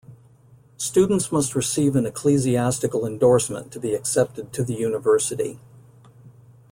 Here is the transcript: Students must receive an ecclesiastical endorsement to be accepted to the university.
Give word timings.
Students 0.77 1.31
must 1.31 1.53
receive 1.53 1.95
an 1.95 2.07
ecclesiastical 2.07 3.05
endorsement 3.05 3.71
to 3.71 3.79
be 3.79 3.93
accepted 3.93 4.51
to 4.53 4.63
the 4.63 4.73
university. 4.73 5.59